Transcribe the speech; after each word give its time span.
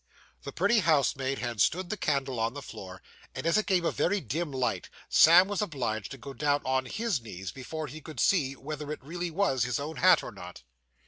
The 0.41 0.51
pretty 0.51 0.79
housemaid 0.79 1.37
had 1.37 1.61
stood 1.61 1.91
the 1.91 1.95
candle 1.95 2.39
on 2.39 2.55
the 2.55 2.63
floor; 2.63 3.03
and, 3.35 3.45
as 3.45 3.55
it 3.59 3.67
gave 3.67 3.85
a 3.85 3.91
very 3.91 4.19
dim 4.19 4.51
light, 4.51 4.89
Sam 5.09 5.47
was 5.47 5.61
obliged 5.61 6.09
to 6.09 6.17
go 6.17 6.33
down 6.33 6.63
on 6.65 6.85
_his 6.85 7.19
_knees 7.21 7.53
before 7.53 7.85
he 7.85 8.01
could 8.01 8.19
see 8.19 8.55
whether 8.55 8.91
it 8.91 9.03
really 9.03 9.29
was 9.29 9.63
his 9.63 9.79
own 9.79 9.97
hat 9.97 10.23
or 10.23 10.31
not. 10.31 10.63